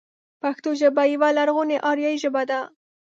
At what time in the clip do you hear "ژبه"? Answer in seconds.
0.81-1.03, 2.23-2.43